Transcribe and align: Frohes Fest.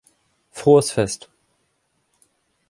Frohes 0.49 0.89
Fest. 0.89 1.29